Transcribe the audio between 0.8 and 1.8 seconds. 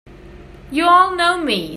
all know me!